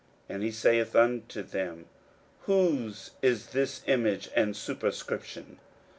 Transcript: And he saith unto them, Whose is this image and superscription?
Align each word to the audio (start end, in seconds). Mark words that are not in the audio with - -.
And 0.27 0.41
he 0.41 0.49
saith 0.49 0.95
unto 0.95 1.43
them, 1.43 1.85
Whose 2.47 3.11
is 3.21 3.49
this 3.51 3.83
image 3.85 4.31
and 4.35 4.55
superscription? 4.57 5.59